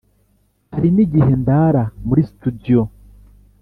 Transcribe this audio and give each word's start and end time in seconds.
Hari 0.73 0.89
n’igihe 0.95 1.33
ndara 1.41 1.83
muri 2.07 2.21
"studio" 2.31 2.81